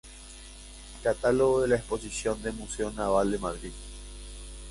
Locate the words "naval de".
2.89-3.37